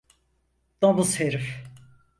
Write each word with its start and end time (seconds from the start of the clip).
Domuz 0.81 1.19
herif! 1.19 1.63